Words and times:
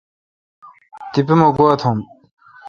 تیپہ 1.11 1.33
مہ 1.39 1.47
گوا 1.55 1.73
توم۔ 1.79 1.99